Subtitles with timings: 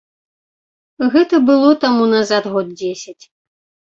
[1.15, 3.23] Гэта было таму назад год дзесяць.